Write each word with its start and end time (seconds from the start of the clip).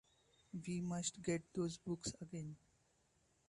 We 0.65 0.81
must 0.81 1.21
get 1.21 1.43
those 1.53 1.77
books 1.77 2.11
again. 2.19 2.57